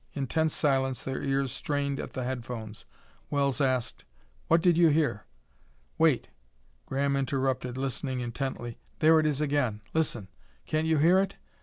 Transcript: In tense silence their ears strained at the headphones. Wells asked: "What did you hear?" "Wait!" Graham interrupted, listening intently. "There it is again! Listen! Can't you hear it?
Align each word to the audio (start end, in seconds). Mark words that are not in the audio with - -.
In 0.13 0.25
tense 0.25 0.55
silence 0.55 1.03
their 1.03 1.21
ears 1.21 1.51
strained 1.51 1.99
at 1.99 2.13
the 2.13 2.23
headphones. 2.23 2.85
Wells 3.29 3.61
asked: 3.61 4.03
"What 4.47 4.59
did 4.63 4.75
you 4.75 4.87
hear?" 4.87 5.25
"Wait!" 5.99 6.29
Graham 6.87 7.15
interrupted, 7.15 7.77
listening 7.77 8.19
intently. 8.19 8.79
"There 8.97 9.19
it 9.19 9.27
is 9.27 9.41
again! 9.41 9.81
Listen! 9.93 10.27
Can't 10.65 10.87
you 10.87 10.97
hear 10.97 11.19
it? 11.19 11.35